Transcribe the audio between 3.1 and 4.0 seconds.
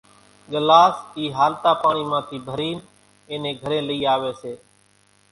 اين نين گھرين لئي